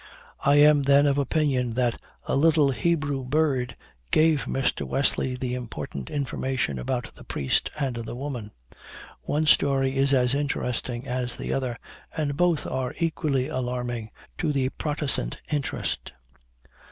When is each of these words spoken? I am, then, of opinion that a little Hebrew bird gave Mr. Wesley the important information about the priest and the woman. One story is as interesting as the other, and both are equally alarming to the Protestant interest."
I 0.39 0.55
am, 0.55 0.81
then, 0.81 1.05
of 1.05 1.19
opinion 1.19 1.75
that 1.75 2.01
a 2.23 2.35
little 2.35 2.71
Hebrew 2.71 3.23
bird 3.23 3.75
gave 4.09 4.45
Mr. 4.45 4.81
Wesley 4.83 5.35
the 5.35 5.53
important 5.53 6.09
information 6.09 6.79
about 6.79 7.13
the 7.13 7.23
priest 7.23 7.69
and 7.79 7.97
the 7.97 8.15
woman. 8.15 8.49
One 9.21 9.45
story 9.45 9.95
is 9.95 10.11
as 10.11 10.33
interesting 10.33 11.07
as 11.07 11.35
the 11.37 11.53
other, 11.53 11.77
and 12.17 12.35
both 12.35 12.65
are 12.65 12.95
equally 12.99 13.47
alarming 13.47 14.09
to 14.39 14.51
the 14.51 14.69
Protestant 14.69 15.37
interest." 15.51 16.13